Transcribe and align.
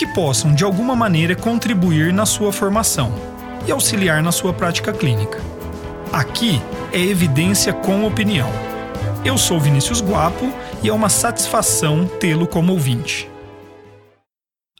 que 0.00 0.06
possam 0.06 0.54
de 0.54 0.64
alguma 0.64 0.96
maneira 0.96 1.36
contribuir 1.36 2.10
na 2.10 2.24
sua 2.24 2.50
formação 2.54 3.12
e 3.68 3.70
auxiliar 3.70 4.22
na 4.22 4.32
sua 4.32 4.50
prática 4.50 4.94
clínica. 4.94 5.38
Aqui 6.10 6.52
é 6.90 6.98
evidência 6.98 7.74
com 7.74 8.06
opinião. 8.06 8.48
Eu 9.26 9.36
sou 9.36 9.60
Vinícius 9.60 10.00
Guapo 10.00 10.46
e 10.82 10.88
é 10.88 10.92
uma 10.94 11.10
satisfação 11.10 12.08
tê-lo 12.18 12.48
como 12.48 12.72
ouvinte. 12.72 13.28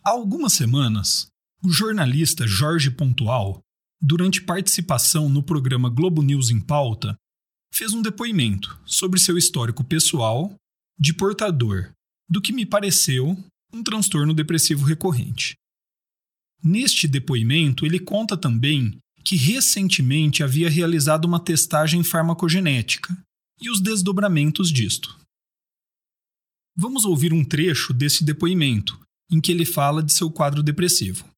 Há 0.02 0.12
algumas 0.12 0.54
semanas, 0.54 1.26
o 1.62 1.68
jornalista 1.68 2.46
Jorge 2.46 2.90
Pontual, 2.90 3.60
durante 4.00 4.40
participação 4.40 5.28
no 5.28 5.42
programa 5.42 5.90
Globo 5.90 6.22
News 6.22 6.48
em 6.48 6.58
Pauta, 6.58 7.14
fez 7.74 7.92
um 7.92 8.00
depoimento 8.00 8.80
sobre 8.86 9.20
seu 9.20 9.36
histórico 9.36 9.84
pessoal 9.84 10.50
de 10.98 11.12
portador 11.12 11.90
do 12.26 12.40
que 12.40 12.54
me 12.54 12.64
pareceu 12.64 13.36
um 13.72 13.82
transtorno 13.82 14.34
depressivo 14.34 14.84
recorrente. 14.84 15.54
Neste 16.62 17.08
depoimento, 17.08 17.86
ele 17.86 17.98
conta 17.98 18.36
também 18.36 18.98
que 19.24 19.36
recentemente 19.36 20.42
havia 20.42 20.68
realizado 20.68 21.24
uma 21.24 21.42
testagem 21.42 22.02
farmacogenética 22.02 23.16
e 23.60 23.70
os 23.70 23.80
desdobramentos 23.80 24.70
disto. 24.70 25.18
Vamos 26.76 27.04
ouvir 27.04 27.32
um 27.32 27.44
trecho 27.44 27.92
desse 27.92 28.24
depoimento, 28.24 28.98
em 29.30 29.40
que 29.40 29.52
ele 29.52 29.64
fala 29.64 30.02
de 30.02 30.12
seu 30.12 30.30
quadro 30.30 30.62
depressivo. 30.62 31.28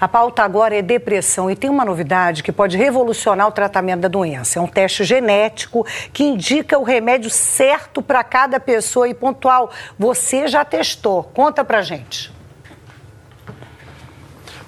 A 0.00 0.08
pauta 0.08 0.42
agora 0.42 0.76
é 0.76 0.82
depressão 0.82 1.50
e 1.50 1.56
tem 1.56 1.70
uma 1.70 1.84
novidade 1.84 2.42
que 2.42 2.52
pode 2.52 2.76
revolucionar 2.76 3.48
o 3.48 3.52
tratamento 3.52 4.00
da 4.00 4.08
doença. 4.08 4.58
É 4.58 4.62
um 4.62 4.66
teste 4.66 5.04
genético 5.04 5.86
que 6.12 6.24
indica 6.24 6.78
o 6.78 6.82
remédio 6.82 7.30
certo 7.30 8.02
para 8.02 8.22
cada 8.24 8.58
pessoa 8.60 9.08
e 9.08 9.14
pontual. 9.14 9.70
Você 9.98 10.48
já 10.48 10.64
testou? 10.64 11.24
Conta 11.24 11.64
pra 11.64 11.82
gente. 11.82 12.32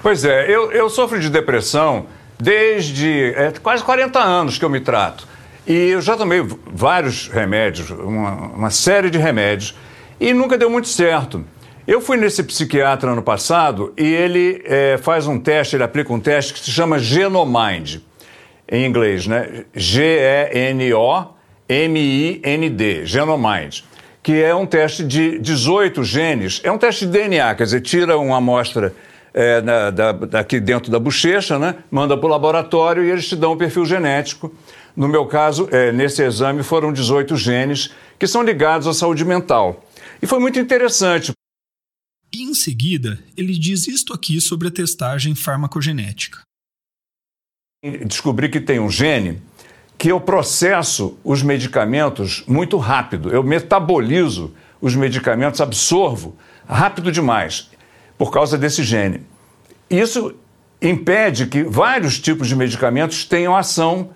Pois 0.03 0.25
é, 0.25 0.51
eu, 0.51 0.71
eu 0.71 0.91
sofro 0.91 1.19
de 1.19 1.31
depressão 1.31 2.07
desde 2.39 3.33
é, 3.35 3.53
quase 3.63 3.83
40 3.83 4.19
anos 4.19 4.59
que 4.59 4.65
eu 4.65 4.69
me 4.69 4.81
trato. 4.81 5.27
E 5.67 5.73
eu 5.73 6.03
já 6.03 6.15
tomei 6.15 6.47
vários 6.67 7.29
remédios, 7.29 7.91
uma, 7.91 8.33
uma 8.33 8.71
série 8.71 9.09
de 9.09 9.17
remédios, 9.17 9.75
e 10.21 10.35
nunca 10.35 10.59
deu 10.59 10.69
muito 10.69 10.89
certo. 10.89 11.45
Eu 11.87 12.01
fui 12.01 12.17
nesse 12.17 12.43
psiquiatra 12.43 13.11
ano 13.11 13.23
passado 13.23 13.93
e 13.95 14.07
ele 14.07 14.63
é, 14.65 14.97
faz 14.97 15.27
um 15.27 15.39
teste, 15.39 15.77
ele 15.77 15.83
aplica 15.83 16.11
um 16.15 16.19
teste 16.19 16.55
que 16.55 16.61
se 16.61 16.71
chama 16.71 16.99
Genomind, 16.99 18.01
em 18.67 18.87
inglês, 18.87 19.27
né? 19.27 19.67
G-E-N-O-M-I-N-D, 19.75 20.95
Genomind, 23.05 23.85
que 24.23 24.43
é 24.43 24.55
um 24.55 24.65
teste 24.65 25.05
de 25.05 25.39
18 25.39 26.03
genes, 26.03 26.63
é 26.65 26.73
um 26.73 26.79
teste 26.79 27.05
de 27.05 27.13
DNA, 27.13 27.55
quer 27.55 27.65
dizer, 27.65 27.83
tira 27.83 28.17
uma 28.17 28.39
amostra 28.39 28.95
é, 29.35 29.61
na, 29.61 29.91
da, 29.91 30.13
daqui 30.13 30.59
dentro 30.61 30.91
da 30.91 30.99
bochecha, 30.99 31.59
né? 31.59 31.75
manda 31.91 32.17
para 32.17 32.27
o 32.27 32.31
laboratório 32.31 33.05
e 33.05 33.11
eles 33.11 33.29
te 33.29 33.37
dão 33.37 33.53
um 33.53 33.59
perfil 33.59 33.85
genético. 33.85 34.51
No 34.97 35.07
meu 35.07 35.27
caso, 35.27 35.69
é, 35.71 35.93
nesse 35.93 36.23
exame 36.23 36.63
foram 36.63 36.95
18 36.95 37.37
genes 37.37 37.93
que 38.19 38.27
são 38.27 38.43
ligados 38.43 38.89
à 38.89 38.95
saúde 38.95 39.23
mental. 39.23 39.85
E 40.23 40.27
foi 40.27 40.39
muito 40.39 40.59
interessante, 40.59 41.35
e 42.35 42.43
em 42.43 42.55
seguida, 42.55 43.19
ele 43.37 43.57
diz 43.57 43.87
isto 43.87 44.13
aqui 44.13 44.41
sobre 44.41 44.69
a 44.69 44.71
testagem 44.71 45.35
farmacogenética. 45.35 46.41
Descobri 48.07 48.49
que 48.49 48.61
tem 48.61 48.81
um 48.81 48.91
gene 48.91 49.41
que 49.97 50.09
eu 50.09 50.21
processo 50.21 51.17
os 51.23 51.43
medicamentos 51.43 52.43
muito 52.47 52.77
rápido. 52.77 53.31
Eu 53.31 53.43
metabolizo 53.43 54.55
os 54.81 54.97
medicamentos, 54.97 55.61
absorvo 55.61 56.37
rápido 56.67 57.13
demais 57.13 57.71
por 58.19 58.33
causa 58.33 58.59
desse 58.59 58.83
gene. 58.83 59.23
Isso 59.89 60.35
impede 60.83 61.47
que 61.47 61.63
vários 61.63 62.19
tipos 62.19 62.49
de 62.49 62.57
medicamentos 62.57 63.25
tenham 63.25 63.57
ação 63.57 64.11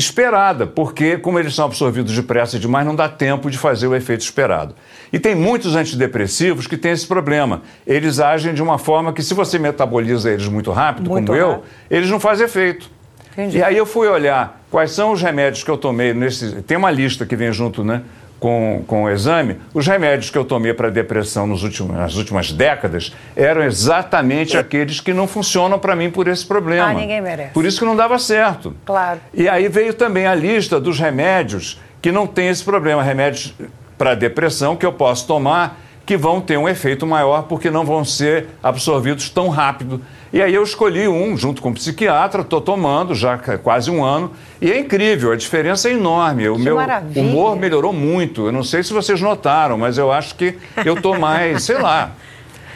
esperada, 0.00 0.66
porque, 0.66 1.16
como 1.16 1.38
eles 1.38 1.54
são 1.54 1.66
absorvidos 1.66 2.14
depressa 2.14 2.58
demais, 2.58 2.86
não 2.86 2.94
dá 2.94 3.08
tempo 3.08 3.50
de 3.50 3.56
fazer 3.56 3.86
o 3.86 3.94
efeito 3.94 4.22
esperado. 4.22 4.74
E 5.12 5.18
tem 5.18 5.34
muitos 5.34 5.76
antidepressivos 5.76 6.66
que 6.66 6.76
têm 6.76 6.92
esse 6.92 7.06
problema. 7.06 7.62
Eles 7.86 8.18
agem 8.18 8.52
de 8.52 8.62
uma 8.62 8.78
forma 8.78 9.12
que, 9.12 9.22
se 9.22 9.34
você 9.34 9.58
metaboliza 9.58 10.30
eles 10.30 10.48
muito 10.48 10.70
rápido, 10.72 11.10
muito 11.10 11.26
como 11.26 11.38
rápido. 11.38 11.62
eu, 11.90 11.96
eles 11.96 12.10
não 12.10 12.18
fazem 12.18 12.46
efeito. 12.46 12.90
Entendi. 13.32 13.58
E 13.58 13.62
aí 13.62 13.76
eu 13.76 13.86
fui 13.86 14.08
olhar 14.08 14.60
quais 14.70 14.90
são 14.90 15.12
os 15.12 15.22
remédios 15.22 15.62
que 15.62 15.70
eu 15.70 15.78
tomei 15.78 16.12
nesse. 16.12 16.62
Tem 16.62 16.76
uma 16.76 16.90
lista 16.90 17.24
que 17.24 17.36
vem 17.36 17.52
junto, 17.52 17.84
né? 17.84 18.02
Com, 18.40 18.82
com 18.86 19.04
o 19.04 19.10
exame, 19.10 19.58
os 19.74 19.86
remédios 19.86 20.30
que 20.30 20.38
eu 20.38 20.44
tomei 20.44 20.72
para 20.72 20.88
depressão 20.88 21.46
nos 21.46 21.62
últimos, 21.62 21.94
nas 21.94 22.16
últimas 22.16 22.50
décadas 22.50 23.14
eram 23.36 23.62
exatamente 23.62 24.56
aqueles 24.56 24.98
que 24.98 25.12
não 25.12 25.28
funcionam 25.28 25.78
para 25.78 25.94
mim 25.94 26.10
por 26.10 26.26
esse 26.26 26.44
problema. 26.46 26.88
Ah, 26.88 26.94
ninguém 26.94 27.20
merece. 27.20 27.52
Por 27.52 27.66
isso 27.66 27.78
que 27.78 27.84
não 27.84 27.94
dava 27.94 28.18
certo. 28.18 28.74
Claro. 28.86 29.20
E 29.34 29.46
aí 29.46 29.68
veio 29.68 29.92
também 29.92 30.26
a 30.26 30.34
lista 30.34 30.80
dos 30.80 30.98
remédios 30.98 31.78
que 32.00 32.10
não 32.10 32.26
tem 32.26 32.48
esse 32.48 32.64
problema, 32.64 33.02
remédios 33.02 33.54
para 33.98 34.14
depressão 34.14 34.74
que 34.74 34.86
eu 34.86 34.92
posso 34.94 35.26
tomar 35.26 35.78
que 36.06 36.16
vão 36.16 36.40
ter 36.40 36.56
um 36.56 36.68
efeito 36.68 37.06
maior 37.06 37.42
porque 37.42 37.70
não 37.70 37.84
vão 37.84 38.04
ser 38.04 38.48
absorvidos 38.62 39.28
tão 39.28 39.48
rápido. 39.48 40.02
E 40.32 40.40
aí 40.40 40.54
eu 40.54 40.62
escolhi 40.62 41.08
um 41.08 41.36
junto 41.36 41.60
com 41.60 41.70
o 41.70 41.74
psiquiatra, 41.74 42.42
estou 42.42 42.60
tomando 42.60 43.16
já 43.16 43.36
quase 43.36 43.90
um 43.90 44.04
ano, 44.04 44.30
e 44.60 44.70
é 44.70 44.78
incrível, 44.78 45.32
a 45.32 45.36
diferença 45.36 45.88
é 45.88 45.92
enorme. 45.92 46.48
O 46.48 46.54
que 46.54 46.62
meu 46.62 46.76
maravilha. 46.76 47.20
humor 47.20 47.56
melhorou 47.56 47.92
muito. 47.92 48.46
Eu 48.46 48.52
não 48.52 48.62
sei 48.62 48.84
se 48.84 48.92
vocês 48.92 49.20
notaram, 49.20 49.76
mas 49.76 49.98
eu 49.98 50.12
acho 50.12 50.36
que 50.36 50.56
eu 50.84 50.94
estou 50.94 51.18
mais, 51.18 51.64
sei 51.64 51.78
lá. 51.78 52.12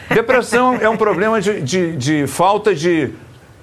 Depressão 0.09 0.75
é 0.75 0.89
um 0.89 0.97
problema 0.97 1.39
de, 1.39 1.61
de, 1.61 1.95
de 1.95 2.27
falta 2.27 2.75
de, 2.75 3.11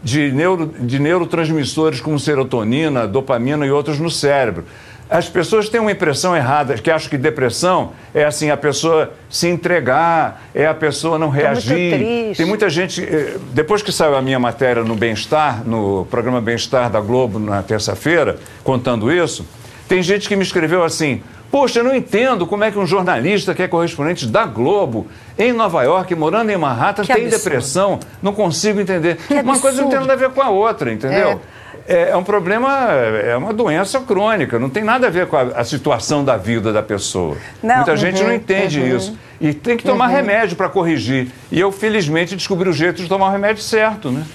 de, 0.03 0.33
neuro, 0.33 0.73
de 0.81 0.99
neurotransmissores 0.99 2.01
como 2.01 2.19
serotonina, 2.19 3.07
dopamina 3.07 3.67
e 3.67 3.71
outros 3.71 3.99
no 3.99 4.11
cérebro. 4.11 4.65
As 5.13 5.29
pessoas 5.29 5.69
têm 5.69 5.79
uma 5.79 5.93
impressão 5.93 6.35
errada, 6.35 6.75
que 6.75 6.91
acham 6.91 7.11
que 7.11 7.19
depressão 7.19 7.93
é 8.15 8.25
assim, 8.25 8.51
a 8.51 8.57
pessoa 8.57 9.13
se 9.29 9.47
entregar, 9.47 10.43
é 10.55 10.67
a 10.67 10.73
pessoa 10.73 11.19
não 11.19 11.29
reagir. 11.29 12.35
Tem 12.35 12.47
muita 12.47 12.71
gente. 12.71 13.05
Eh, 13.05 13.37
depois 13.53 13.83
que 13.83 13.93
saiu 13.93 14.17
a 14.17 14.23
minha 14.23 14.39
matéria 14.39 14.83
no 14.83 14.95
Bem-Estar, 14.95 15.67
no 15.67 16.07
programa 16.11 16.41
Bem-Estar 16.41 16.89
da 16.89 16.99
Globo 16.99 17.39
na 17.39 17.63
terça-feira, 17.63 18.39
contando 18.65 19.13
isso, 19.13 19.47
tem 19.87 20.03
gente 20.03 20.27
que 20.27 20.35
me 20.35 20.43
escreveu 20.43 20.83
assim. 20.83 21.23
Poxa, 21.51 21.81
eu 21.81 21.85
não 21.85 21.95
entendo 21.95 22.47
como 22.47 22.65
é 22.65 22.71
que 22.71 22.79
um 22.79 22.87
jornalista 22.87 23.55
que 23.55 23.63
é 23.63 23.69
correspondente 23.69 24.27
da 24.27 24.47
Globo, 24.47 25.07
em 25.39 25.53
Nova 25.53 25.83
York, 25.83 26.15
morando 26.15 26.49
em 26.49 26.57
Manhattan, 26.57 27.03
que 27.03 27.13
tem 27.13 27.27
absurdo. 27.27 27.45
depressão. 27.45 28.01
Não 28.23 28.33
consigo 28.33 28.81
entender. 28.81 29.19
Uma 29.45 29.59
coisa 29.59 29.83
não 29.83 29.91
tem 29.91 30.01
nada 30.01 30.15
a 30.15 30.17
ver 30.17 30.31
com 30.31 30.41
a 30.41 30.49
outra, 30.49 30.91
entendeu? 30.91 31.29
É 31.33 31.62
é, 31.87 32.11
é, 32.11 32.17
um 32.17 32.25
problema, 32.25 32.71
é 32.91 33.37
uma 33.37 33.53
doença 33.53 34.01
crônica, 34.01 34.59
não 34.59 34.71
tem 34.71 34.85
nada 34.85 35.07
a 35.07 35.11
ver 35.11 35.27
com 35.27 35.37
a, 35.37 35.43
a 35.43 35.65
situação 35.65 36.25
da 36.25 36.37
vida 36.37 36.73
da 36.73 36.83
pessoa. 36.83 37.37
Não, 37.63 37.77
Muita 37.77 37.93
uhum, 37.93 37.97
gente 37.97 38.23
não 38.23 38.33
entende 38.33 38.81
uhum. 38.81 38.97
isso. 38.97 39.19
E 39.41 39.53
tem 39.53 39.77
que 39.77 39.85
tomar 39.85 40.09
uhum. 40.09 40.15
remédio 40.15 40.57
para 40.57 40.69
corrigir. 40.69 41.31
E 41.51 41.59
eu, 41.59 41.73
felizmente, 41.73 42.37
descobri 42.37 42.69
o 42.69 42.73
jeito 42.73 43.03
de 43.03 43.09
tomar 43.09 43.29
o 43.29 43.33
remédio 43.33 43.63
certo, 43.63 44.11
né? 44.11 44.27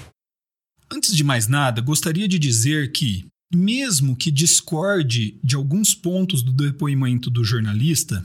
Antes 0.91 1.15
de 1.15 1.23
mais 1.23 1.47
nada, 1.47 1.81
gostaria 1.81 2.27
de 2.27 2.39
dizer 2.39 2.91
que, 2.91 3.25
mesmo 3.53 4.15
que 4.15 4.31
discorde 4.31 5.37
de 5.43 5.55
alguns 5.55 5.93
pontos 5.93 6.41
do 6.41 6.51
depoimento 6.51 7.29
do 7.29 7.43
jornalista, 7.43 8.23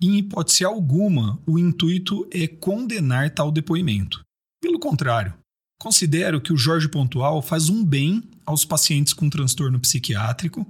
em 0.00 0.18
hipótese 0.18 0.64
alguma, 0.64 1.40
o 1.46 1.58
intuito 1.58 2.26
é 2.32 2.48
condenar 2.48 3.30
tal 3.30 3.52
depoimento. 3.52 4.20
Pelo 4.60 4.78
contrário, 4.78 5.32
considero 5.80 6.40
que 6.40 6.52
o 6.52 6.56
Jorge 6.56 6.88
Pontual 6.88 7.40
faz 7.40 7.68
um 7.68 7.84
bem 7.84 8.22
aos 8.44 8.64
pacientes 8.64 9.12
com 9.12 9.30
transtorno 9.30 9.78
psiquiátrico 9.80 10.66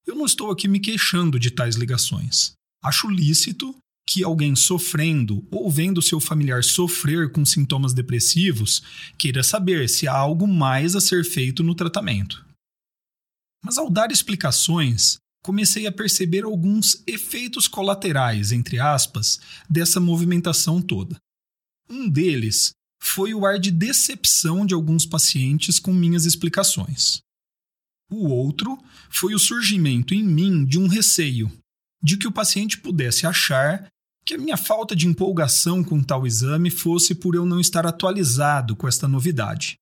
Eu 0.07 0.15
não 0.15 0.27
estou 0.27 0.51
aqui 0.53 0.69
me 0.69 0.79
queixando 0.79 1.39
de 1.39 1.51
tais 1.51 1.75
ligações. 1.75 2.53
Acho 2.85 3.09
lícito 3.09 3.75
que 4.09 4.23
alguém 4.23 4.55
sofrendo 4.55 5.45
ou 5.51 5.69
vendo 5.69 6.01
seu 6.01 6.21
familiar 6.21 6.63
sofrer 6.63 7.33
com 7.33 7.45
sintomas 7.45 7.93
depressivos 7.93 8.83
queira 9.19 9.43
saber 9.43 9.89
se 9.89 10.07
há 10.07 10.15
algo 10.15 10.47
mais 10.47 10.95
a 10.95 11.01
ser 11.01 11.25
feito 11.25 11.65
no 11.65 11.75
tratamento. 11.75 12.48
Mas 13.63 13.79
ao 13.79 13.91
dar 13.91 14.11
explicações, 14.11 15.19
comecei 15.43 15.87
a 15.87 15.93
perceber 15.93 16.45
alguns 16.45 17.03
efeitos 17.07 17.67
colaterais, 17.67 18.53
entre 18.53 18.79
aspas, 18.79 19.41
dessa 19.69 20.01
movimentação 20.01 20.81
toda. 20.81 21.17
Um 21.89 22.09
deles 22.09 22.73
foi 23.01 23.33
o 23.33 23.47
ar 23.47 23.59
de 23.59 23.71
decepção 23.71 24.67
de 24.67 24.75
alguns 24.75 25.07
pacientes 25.07 25.79
com 25.79 25.93
minhas 25.93 26.25
explicações. 26.25 27.21
O 28.11 28.29
outro 28.29 28.79
foi 29.11 29.35
o 29.35 29.39
surgimento 29.39 30.15
em 30.15 30.23
mim 30.23 30.65
de 30.65 30.79
um 30.79 30.87
receio 30.87 31.51
de 32.03 32.17
que 32.17 32.27
o 32.27 32.33
paciente 32.33 32.79
pudesse 32.79 33.27
achar 33.27 33.89
que 34.25 34.35
a 34.35 34.39
minha 34.39 34.57
falta 34.57 34.95
de 34.95 35.07
empolgação 35.07 35.83
com 35.83 36.03
tal 36.03 36.27
exame 36.27 36.71
fosse 36.71 37.15
por 37.15 37.35
eu 37.35 37.47
não 37.47 37.59
estar 37.59 37.87
atualizado 37.87 38.77
com 38.77 38.87
esta 38.87 39.09
novidade. 39.09 39.77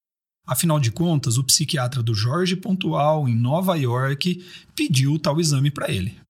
Afinal 0.46 0.78
de 0.78 0.93
contas, 0.93 1.38
o 1.38 1.44
psiquiatra 1.44 2.02
do 2.02 2.14
Jorge 2.14 2.54
Pontual, 2.54 3.28
em 3.28 3.34
Nova 3.34 3.75
York, 3.76 4.44
pediu 4.76 5.19
tal 5.19 5.40
exame 5.40 5.70
para 5.70 5.90
ele. 5.90 6.20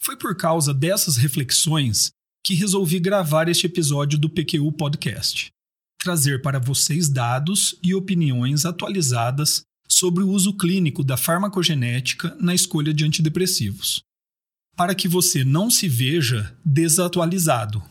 Foi 0.00 0.16
por 0.16 0.36
causa 0.36 0.74
dessas 0.74 1.16
reflexões 1.16 2.10
que 2.44 2.54
resolvi 2.54 3.00
gravar 3.00 3.48
este 3.48 3.66
episódio 3.66 4.18
do 4.18 4.28
PQU 4.28 4.72
Podcast. 4.72 5.50
Trazer 5.98 6.42
para 6.42 6.58
vocês 6.58 7.08
dados 7.08 7.76
e 7.82 7.94
opiniões 7.94 8.64
atualizadas 8.64 9.62
sobre 9.88 10.22
o 10.22 10.28
uso 10.28 10.56
clínico 10.56 11.02
da 11.02 11.16
farmacogenética 11.16 12.36
na 12.38 12.54
escolha 12.54 12.92
de 12.92 13.04
antidepressivos, 13.04 14.02
para 14.76 14.94
que 14.94 15.08
você 15.08 15.42
não 15.44 15.70
se 15.70 15.88
veja 15.88 16.56
desatualizado, 16.64 17.82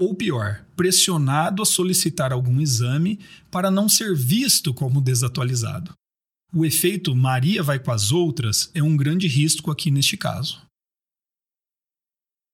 ou 0.00 0.14
pior, 0.14 0.64
pressionado 0.74 1.62
a 1.62 1.66
solicitar 1.66 2.32
algum 2.32 2.58
exame 2.58 3.20
para 3.50 3.70
não 3.70 3.86
ser 3.86 4.16
visto 4.16 4.72
como 4.72 4.98
desatualizado. 4.98 5.92
O 6.54 6.64
efeito 6.64 7.14
Maria 7.14 7.62
vai 7.62 7.78
com 7.78 7.92
as 7.92 8.10
outras 8.10 8.70
é 8.74 8.82
um 8.82 8.96
grande 8.96 9.28
risco 9.28 9.70
aqui 9.70 9.90
neste 9.90 10.16
caso. 10.16 10.62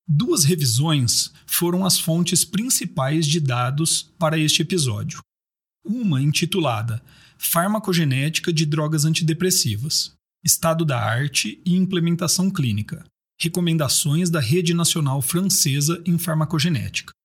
Duas 0.05 0.43
revisões 0.43 1.31
foram 1.45 1.85
as 1.85 1.97
fontes 1.97 2.43
principais 2.43 3.25
de 3.25 3.39
dados 3.39 4.03
para 4.19 4.37
este 4.37 4.61
episódio. 4.61 5.19
Uma 5.85 6.21
intitulada 6.21 7.01
Farmacogenética 7.37 8.51
de 8.51 8.65
drogas 8.65 9.05
antidepressivas, 9.05 10.13
Estado 10.43 10.83
da 10.83 10.99
arte 10.99 11.61
e 11.65 11.75
implementação 11.75 12.49
clínica. 12.49 13.05
Recomendações 13.39 14.29
da 14.29 14.39
Rede 14.39 14.73
Nacional 14.73 15.21
Francesa 15.21 16.01
em 16.05 16.17
Farmacogenética. 16.17 17.16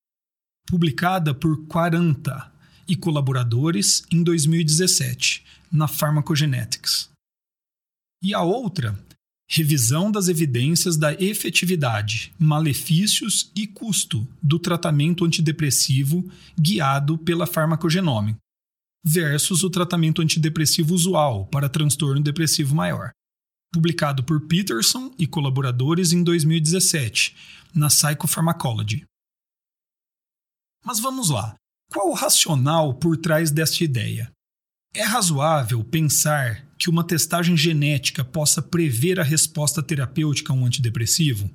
Publicada 0.67 1.35
por 1.35 1.67
40 1.67 2.53
e 2.88 2.97
colaboradores 2.97 4.05
em 4.11 4.23
2017, 4.23 5.44
na 5.70 5.87
Pharmacogenetics. 5.87 7.11
E 8.23 8.35
a 8.35 8.43
outra 8.43 8.99
revisão 9.49 10.11
das 10.11 10.29
evidências 10.29 10.97
da 10.97 11.12
efetividade, 11.12 12.32
malefícios 12.38 13.50
e 13.55 13.67
custo 13.67 14.26
do 14.43 14.59
tratamento 14.59 15.26
antidepressivo 15.26 16.26
guiado 16.59 17.19
pela 17.19 17.47
farmacogenômica, 17.47 18.38
versus 19.05 19.62
o 19.62 19.69
tratamento 19.69 20.23
antidepressivo 20.23 20.94
usual 20.94 21.47
para 21.47 21.69
transtorno 21.69 22.23
depressivo 22.23 22.75
maior. 22.75 23.11
Publicado 23.73 24.23
por 24.23 24.41
Peterson 24.47 25.15
e 25.19 25.26
colaboradores 25.26 26.12
em 26.12 26.23
2017, 26.23 27.37
na 27.75 27.88
Psychopharmacology. 27.88 29.05
Mas 30.84 30.99
vamos 30.99 31.31
lá. 31.31 31.55
Qual 31.90 32.08
o 32.11 32.14
racional 32.14 32.94
por 32.94 33.17
trás 33.17 33.50
desta 33.50 33.84
ideia? 33.84 34.32
É 34.94 35.02
razoável 35.02 35.82
pensar 35.84 36.67
que 36.79 36.90
uma 36.90 37.06
testagem 37.06 37.56
genética 37.56 38.25
possa 38.25 38.61
prever 38.61 39.20
a 39.20 39.23
resposta 39.23 39.82
terapêutica 39.82 40.52
a 40.52 40.56
um 40.56 40.67
antidepressivo? 40.67 41.51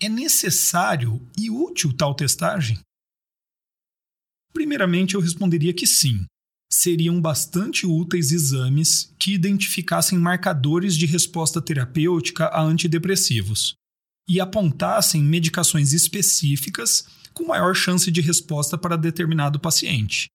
É 0.00 0.08
necessário 0.08 1.26
e 1.38 1.50
útil 1.50 1.96
tal 1.96 2.14
testagem? 2.14 2.78
Primeiramente, 4.52 5.14
eu 5.14 5.20
responderia 5.20 5.72
que 5.72 5.86
sim. 5.86 6.26
Seriam 6.70 7.20
bastante 7.20 7.86
úteis 7.86 8.32
exames 8.32 9.14
que 9.18 9.32
identificassem 9.32 10.18
marcadores 10.18 10.96
de 10.96 11.06
resposta 11.06 11.62
terapêutica 11.62 12.46
a 12.46 12.60
antidepressivos 12.60 13.76
e 14.28 14.40
apontassem 14.40 15.22
medicações 15.22 15.92
específicas 15.92 17.04
com 17.34 17.44
maior 17.44 17.74
chance 17.74 18.10
de 18.10 18.20
resposta 18.20 18.78
para 18.78 18.96
determinado 18.96 19.60
paciente 19.60 20.28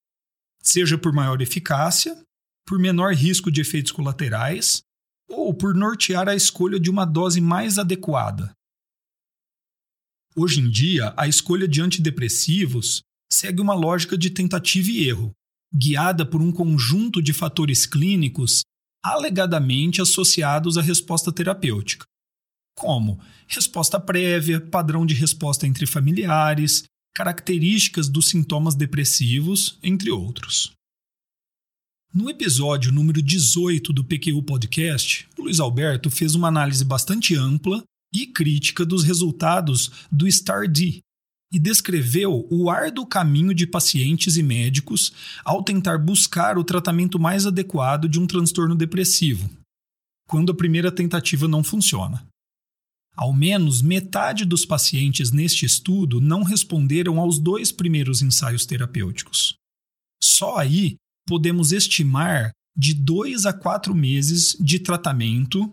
seja 0.62 0.98
por 0.98 1.14
maior 1.14 1.42
eficácia, 1.42 2.22
por 2.66 2.78
menor 2.78 3.14
risco 3.14 3.52
de 3.52 3.62
efeitos 3.62 3.92
colaterais 3.92 4.82
ou 5.28 5.54
por 5.54 5.76
nortear 5.76 6.28
a 6.28 6.36
escolha 6.36 6.80
de 6.80 6.90
uma 6.90 7.06
dose 7.06 7.40
mais 7.40 7.78
adequada. 7.78 8.52
Hoje 10.36 10.60
em 10.60 10.70
dia, 10.70 11.14
a 11.18 11.28
escolha 11.28 11.68
de 11.68 11.82
antidepressivos 11.82 13.02
segue 13.32 13.62
uma 13.62 13.74
lógica 13.74 14.18
de 14.18 14.30
tentativa 14.30 14.90
e 14.90 15.08
erro, 15.08 15.32
guiada 15.74 16.26
por 16.26 16.42
um 16.42 16.52
conjunto 16.52 17.22
de 17.22 17.34
fatores 17.34 17.86
clínicos 17.86 18.62
alegadamente 19.04 20.02
associados 20.02 20.78
à 20.78 20.82
resposta 20.82 21.32
terapêutica, 21.32 22.06
como 22.80 23.20
resposta 23.46 24.00
prévia, 24.00 24.62
padrão 24.62 25.06
de 25.06 25.14
resposta 25.14 25.68
entre 25.68 25.86
familiares, 25.86 26.86
características 27.14 28.08
dos 28.08 28.30
sintomas 28.30 28.74
depressivos, 28.74 29.78
entre 29.84 30.10
outros. 30.10 30.72
No 32.14 32.30
episódio 32.30 32.92
número 32.92 33.22
18 33.22 33.92
do 33.92 34.04
PQU 34.04 34.42
Podcast, 34.42 35.28
o 35.38 35.44
Luiz 35.44 35.60
Alberto 35.60 36.10
fez 36.10 36.34
uma 36.34 36.48
análise 36.48 36.84
bastante 36.86 37.36
ampla 37.36 37.84
e 38.14 38.26
crítica 38.26 38.86
dos 38.86 39.04
resultados 39.04 39.92
do 40.12 40.26
STAR-D 40.26 41.02
e 41.52 41.60
descreveu 41.60 42.48
o 42.50 42.70
árduo 42.70 43.06
caminho 43.06 43.54
de 43.54 43.68
pacientes 43.68 44.38
e 44.38 44.44
médicos 44.44 45.12
ao 45.44 45.64
tentar 45.64 45.98
buscar 45.98 46.58
o 46.58 46.64
tratamento 46.64 47.20
mais 47.20 47.46
adequado 47.46 48.08
de 48.08 48.20
um 48.20 48.26
transtorno 48.26 48.76
depressivo, 48.76 49.50
quando 50.28 50.52
a 50.52 50.56
primeira 50.56 50.92
tentativa 50.92 51.48
não 51.48 51.64
funciona. 51.64 52.29
Ao 53.16 53.34
menos 53.34 53.82
metade 53.82 54.46
dos 54.46 54.66
pacientes 54.66 55.32
neste 55.32 55.66
estudo 55.66 56.22
não 56.22 56.44
responderam 56.44 57.20
aos 57.20 57.38
dois 57.38 57.72
primeiros 57.72 58.22
ensaios 58.22 58.66
terapêuticos. 58.66 59.56
Só 60.22 60.58
aí 60.58 60.96
podemos 61.28 61.72
estimar 61.72 62.52
de 62.76 62.94
dois 62.94 63.46
a 63.46 63.54
quatro 63.54 63.94
meses 63.94 64.56
de 64.60 64.80
tratamento 64.80 65.72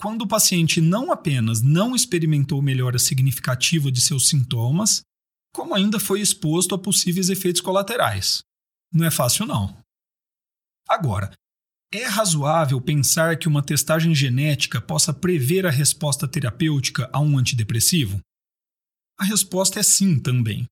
quando 0.00 0.22
o 0.22 0.28
paciente 0.28 0.80
não 0.80 1.10
apenas 1.10 1.60
não 1.60 1.94
experimentou 1.94 2.62
melhora 2.62 2.98
significativa 2.98 3.90
de 3.90 4.00
seus 4.00 4.28
sintomas, 4.28 5.02
como 5.52 5.74
ainda 5.74 5.98
foi 5.98 6.20
exposto 6.20 6.74
a 6.74 6.78
possíveis 6.78 7.28
efeitos 7.28 7.60
colaterais. 7.60 8.40
Não 8.92 9.04
é 9.04 9.10
fácil, 9.10 9.44
não. 9.44 9.76
Agora, 10.88 11.32
é 11.92 12.04
razoável 12.04 12.80
pensar 12.80 13.38
que 13.38 13.48
uma 13.48 13.62
testagem 13.62 14.14
genética 14.14 14.80
possa 14.80 15.12
prever 15.12 15.66
a 15.66 15.70
resposta 15.70 16.28
terapêutica 16.28 17.08
a 17.12 17.20
um 17.20 17.38
antidepressivo? 17.38 18.20
A 19.18 19.24
resposta 19.24 19.80
é 19.80 19.82
sim 19.82 20.18
também. 20.18 20.66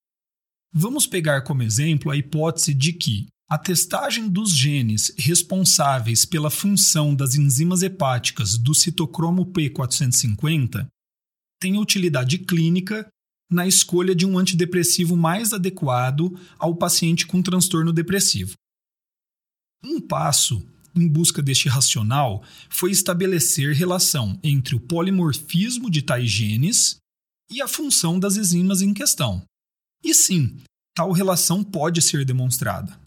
Vamos 0.72 1.06
pegar 1.06 1.42
como 1.42 1.62
exemplo 1.62 2.10
a 2.10 2.16
hipótese 2.16 2.74
de 2.74 2.92
que, 2.92 3.26
a 3.48 3.56
testagem 3.56 4.28
dos 4.28 4.54
genes 4.54 5.14
responsáveis 5.16 6.24
pela 6.24 6.50
função 6.50 7.14
das 7.14 7.34
enzimas 7.34 7.80
hepáticas 7.80 8.58
do 8.58 8.74
citocromo 8.74 9.46
P450 9.46 10.86
tem 11.60 11.78
utilidade 11.78 12.38
clínica 12.38 13.08
na 13.50 13.66
escolha 13.66 14.14
de 14.14 14.26
um 14.26 14.36
antidepressivo 14.36 15.16
mais 15.16 15.52
adequado 15.52 16.38
ao 16.58 16.76
paciente 16.76 17.26
com 17.26 17.40
transtorno 17.40 17.92
depressivo. 17.92 18.54
Um 19.82 20.00
passo 20.00 20.66
em 20.96 21.08
busca 21.08 21.42
deste 21.42 21.68
racional 21.68 22.42
foi 22.68 22.90
estabelecer 22.90 23.74
relação 23.74 24.38
entre 24.42 24.74
o 24.74 24.80
polimorfismo 24.80 25.90
de 25.90 26.02
tais 26.02 26.30
genes 26.30 26.96
e 27.50 27.60
a 27.60 27.68
função 27.68 28.18
das 28.18 28.36
enzimas 28.36 28.82
em 28.82 28.92
questão. 28.92 29.42
E 30.02 30.14
sim, 30.14 30.56
tal 30.94 31.12
relação 31.12 31.62
pode 31.62 32.00
ser 32.02 32.24
demonstrada. 32.24 32.98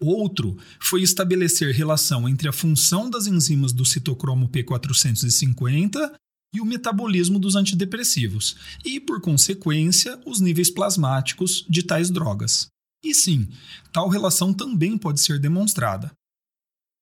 Outro 0.00 0.58
foi 0.78 1.02
estabelecer 1.02 1.74
relação 1.74 2.28
entre 2.28 2.48
a 2.48 2.52
função 2.52 3.08
das 3.08 3.26
enzimas 3.26 3.72
do 3.72 3.84
citocromo 3.84 4.48
P450 4.48 6.14
e 6.54 6.60
o 6.60 6.64
metabolismo 6.64 7.38
dos 7.38 7.56
antidepressivos, 7.56 8.56
e, 8.84 9.00
por 9.00 9.20
consequência, 9.20 10.20
os 10.24 10.40
níveis 10.40 10.70
plasmáticos 10.70 11.66
de 11.68 11.82
tais 11.82 12.10
drogas. 12.10 12.68
E 13.04 13.14
sim, 13.14 13.48
tal 13.92 14.08
relação 14.08 14.52
também 14.52 14.98
pode 14.98 15.20
ser 15.20 15.38
demonstrada. 15.38 16.12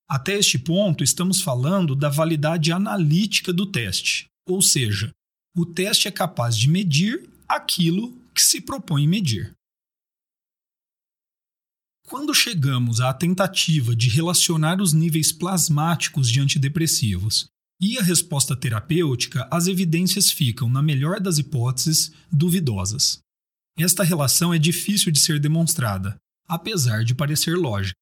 Até 0.09 0.39
este 0.39 0.59
ponto, 0.59 1.03
estamos 1.03 1.41
falando 1.41 1.95
da 1.95 2.09
validade 2.09 2.71
analítica 2.73 3.53
do 3.53 3.71
teste, 3.71 4.27
ou 4.47 4.61
seja, 4.61 5.11
o 5.57 5.65
teste 5.65 6.09
é 6.09 6.11
capaz 6.11 6.57
de 6.57 6.69
medir 6.69 7.31
aquilo 7.49 8.13
que 8.35 8.43
se 8.43 8.61
propõe 8.61 9.07
medir. 9.07 9.55
Quando 12.07 12.35
chegamos 12.35 13.01
à 13.01 13.15
tentativa 13.15 13.97
de 13.97 14.11
relacionar 14.11 14.81
os 14.81 14.93
níveis 14.93 15.33
plasmáticos 15.33 16.31
de 16.31 16.39
antidepressivos 16.39 17.47
e 17.81 17.97
a 17.99 18.03
resposta 18.03 18.55
terapêutica, 18.55 19.49
as 19.51 19.69
evidências 19.69 20.31
ficam, 20.31 20.69
na 20.69 20.83
melhor 20.83 21.19
das 21.19 21.39
hipóteses, 21.39 22.13
duvidosas. 22.31 23.24
Esta 23.77 24.05
relação 24.05 24.55
é 24.55 24.59
difícil 24.59 25.11
de 25.11 25.19
ser 25.19 25.41
demonstrada, 25.41 26.17
apesar 26.47 27.05
de 27.05 27.15
parecer 27.15 27.57
lógica, 27.57 27.99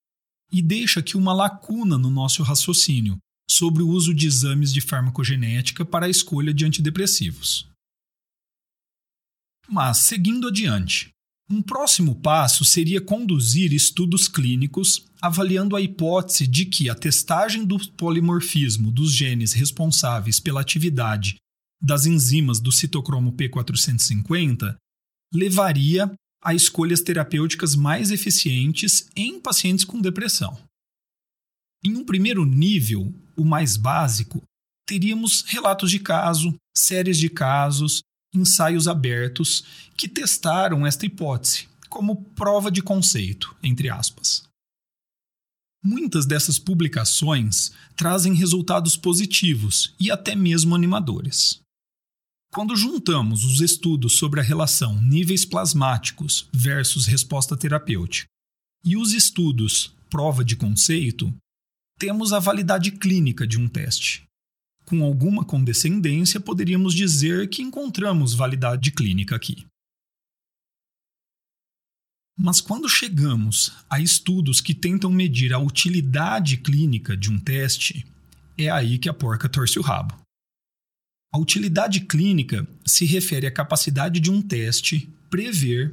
e 0.52 0.60
deixa 0.60 1.00
aqui 1.00 1.16
uma 1.16 1.32
lacuna 1.32 1.96
no 1.96 2.10
nosso 2.10 2.42
raciocínio 2.42 3.16
sobre 3.50 3.82
o 3.82 3.88
uso 3.88 4.14
de 4.14 4.26
exames 4.26 4.72
de 4.72 4.82
farmacogenética 4.82 5.84
para 5.84 6.06
a 6.06 6.10
escolha 6.10 6.52
de 6.52 6.66
antidepressivos. 6.66 7.68
Mas, 9.66 9.98
seguindo 9.98 10.48
adiante, 10.48 11.10
um 11.48 11.62
próximo 11.62 12.14
passo 12.14 12.64
seria 12.64 13.00
conduzir 13.00 13.72
estudos 13.72 14.28
clínicos 14.28 15.06
avaliando 15.20 15.76
a 15.76 15.80
hipótese 15.80 16.46
de 16.46 16.66
que 16.66 16.90
a 16.90 16.94
testagem 16.94 17.64
do 17.64 17.78
polimorfismo 17.92 18.90
dos 18.90 19.12
genes 19.12 19.52
responsáveis 19.52 20.38
pela 20.40 20.60
atividade 20.60 21.36
das 21.80 22.06
enzimas 22.06 22.60
do 22.60 22.70
citocromo 22.70 23.32
P450 23.32 24.76
levaria 25.32 26.12
a 26.42 26.54
escolhas 26.54 27.00
terapêuticas 27.00 27.74
mais 27.74 28.10
eficientes 28.10 29.08
em 29.14 29.40
pacientes 29.40 29.84
com 29.84 30.00
depressão. 30.00 30.58
Em 31.84 31.96
um 31.96 32.04
primeiro 32.04 32.44
nível, 32.44 33.12
o 33.36 33.44
mais 33.44 33.76
básico, 33.76 34.42
teríamos 34.86 35.42
relatos 35.42 35.90
de 35.90 35.98
caso, 35.98 36.54
séries 36.76 37.18
de 37.18 37.28
casos, 37.28 38.02
ensaios 38.34 38.88
abertos 38.88 39.64
que 39.96 40.08
testaram 40.08 40.86
esta 40.86 41.06
hipótese 41.06 41.68
como 41.88 42.16
prova 42.16 42.70
de 42.70 42.82
conceito, 42.82 43.54
entre 43.62 43.90
aspas. 43.90 44.44
Muitas 45.84 46.24
dessas 46.24 46.58
publicações 46.58 47.72
trazem 47.96 48.32
resultados 48.32 48.96
positivos 48.96 49.94
e 50.00 50.10
até 50.10 50.34
mesmo 50.34 50.74
animadores. 50.74 51.60
Quando 52.54 52.76
juntamos 52.76 53.44
os 53.44 53.62
estudos 53.62 54.18
sobre 54.18 54.38
a 54.38 54.42
relação 54.42 55.00
níveis 55.00 55.42
plasmáticos 55.42 56.50
versus 56.52 57.06
resposta 57.06 57.56
terapêutica 57.56 58.28
e 58.84 58.94
os 58.94 59.14
estudos 59.14 59.96
prova 60.10 60.44
de 60.44 60.54
conceito, 60.54 61.32
temos 61.98 62.30
a 62.30 62.38
validade 62.38 62.92
clínica 62.92 63.46
de 63.46 63.58
um 63.58 63.66
teste. 63.66 64.24
Com 64.84 65.02
alguma 65.02 65.46
condescendência, 65.46 66.38
poderíamos 66.38 66.92
dizer 66.92 67.48
que 67.48 67.62
encontramos 67.62 68.34
validade 68.34 68.90
clínica 68.90 69.34
aqui. 69.34 69.64
Mas 72.38 72.60
quando 72.60 72.86
chegamos 72.86 73.72
a 73.88 73.98
estudos 73.98 74.60
que 74.60 74.74
tentam 74.74 75.10
medir 75.10 75.54
a 75.54 75.58
utilidade 75.58 76.58
clínica 76.58 77.16
de 77.16 77.30
um 77.30 77.40
teste, 77.40 78.06
é 78.58 78.68
aí 78.68 78.98
que 78.98 79.08
a 79.08 79.14
porca 79.14 79.48
torce 79.48 79.78
o 79.78 79.82
rabo. 79.82 80.20
A 81.32 81.38
utilidade 81.38 82.00
clínica 82.00 82.68
se 82.84 83.06
refere 83.06 83.46
à 83.46 83.50
capacidade 83.50 84.20
de 84.20 84.30
um 84.30 84.42
teste 84.42 85.08
prever 85.30 85.92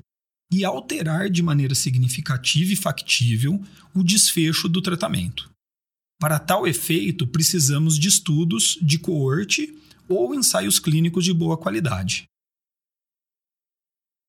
e 0.52 0.66
alterar 0.66 1.30
de 1.30 1.42
maneira 1.42 1.74
significativa 1.74 2.74
e 2.74 2.76
factível 2.76 3.64
o 3.96 4.04
desfecho 4.04 4.68
do 4.68 4.82
tratamento. 4.82 5.50
Para 6.20 6.40
tal 6.40 6.68
efeito, 6.68 7.26
precisamos 7.26 7.98
de 7.98 8.10
estudos 8.10 8.78
de 8.82 9.00
coorte 9.00 9.74
ou 10.10 10.36
ensaios 10.36 10.78
clínicos 10.78 11.24
de 11.24 11.34
boa 11.34 11.58
qualidade. 11.58 12.26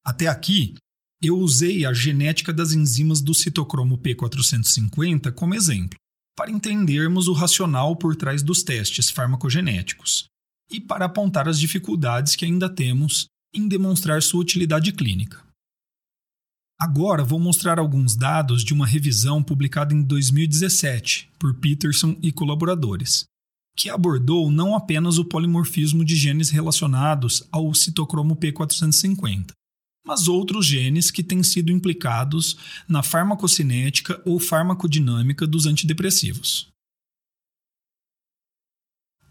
Até 0.05 0.29
aqui, 0.29 0.75
eu 1.21 1.37
usei 1.37 1.85
a 1.85 1.93
genética 1.93 2.53
das 2.53 2.73
enzimas 2.73 3.21
do 3.21 3.35
citocromo 3.35 3.99
P450 3.99 5.33
como 5.33 5.57
exemplo, 5.57 5.99
para 6.37 6.53
entendermos 6.53 7.27
o 7.27 7.33
racional 7.33 7.97
por 7.97 8.15
trás 8.15 8.43
dos 8.43 8.63
testes 8.63 9.11
farmacogenéticos 9.11 10.30
e 10.71 10.81
para 10.81 11.07
apontar 11.07 11.49
as 11.49 11.59
dificuldades 11.59 12.37
que 12.37 12.45
ainda 12.45 12.69
temos 12.69 13.27
em 13.53 13.67
demonstrar 13.67 14.23
sua 14.23 14.41
utilidade 14.41 14.93
clínica. 14.93 15.43
Agora 16.81 17.23
vou 17.23 17.39
mostrar 17.39 17.79
alguns 17.79 18.17
dados 18.17 18.65
de 18.65 18.73
uma 18.73 18.87
revisão 18.87 19.43
publicada 19.43 19.93
em 19.93 20.03
2017 20.03 21.29
por 21.39 21.53
Peterson 21.55 22.17
e 22.23 22.33
colaboradores, 22.33 23.25
que 23.77 23.91
abordou 23.91 24.51
não 24.51 24.75
apenas 24.75 25.19
o 25.19 25.25
polimorfismo 25.25 26.05
de 26.05 26.17
genes 26.17 26.49
relacionados 26.49 27.47
ao 27.53 27.75
citocromo 27.75 28.35
P450, 28.35 29.51
mas 30.07 30.27
outros 30.27 30.65
genes 30.65 31.11
que 31.11 31.23
têm 31.23 31.43
sido 31.43 31.71
implicados 31.71 32.57
na 32.89 33.03
farmacocinética 33.03 34.21
ou 34.25 34.41
farmacodinâmica 34.41 35.47
dos 35.47 35.67
antidepressivos. 35.67 36.69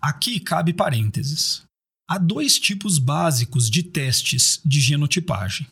Aqui 0.01 0.39
cabe 0.39 0.73
parênteses. 0.73 1.63
Há 2.09 2.17
dois 2.17 2.57
tipos 2.57 2.97
básicos 2.97 3.69
de 3.69 3.83
testes 3.83 4.61
de 4.65 4.79
genotipagem. 4.79 5.67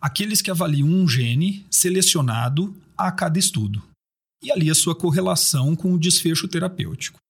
Aqueles 0.00 0.42
que 0.42 0.50
avaliam 0.50 0.88
um 0.88 1.08
gene 1.08 1.64
selecionado 1.70 2.76
a 2.98 3.12
cada 3.12 3.38
estudo, 3.38 3.80
e 4.42 4.50
ali 4.50 4.68
a 4.68 4.74
sua 4.74 4.96
correlação 4.96 5.76
com 5.76 5.94
o 5.94 5.98
desfecho 5.98 6.48
terapêutico. 6.48 7.20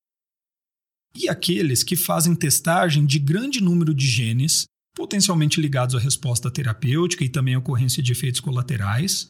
E 1.15 1.29
aqueles 1.29 1.83
que 1.83 1.95
fazem 1.95 2.35
testagem 2.35 3.05
de 3.05 3.19
grande 3.19 3.63
número 3.63 3.95
de 3.95 4.07
genes, 4.07 4.65
potencialmente 4.97 5.61
ligados 5.61 5.95
à 5.95 5.99
resposta 5.99 6.51
terapêutica 6.51 7.23
e 7.23 7.29
também 7.29 7.55
à 7.55 7.59
ocorrência 7.59 8.03
de 8.03 8.13
efeitos 8.13 8.41
colaterais, 8.41 9.29